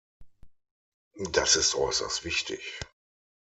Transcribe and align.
Das 1.33 1.55
ist 1.55 1.75
äußerst 1.75 2.25
wichtig. 2.25 2.79